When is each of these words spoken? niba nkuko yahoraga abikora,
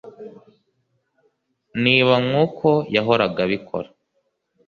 niba 1.83 2.13
nkuko 2.25 2.69
yahoraga 2.95 3.39
abikora, 3.47 3.89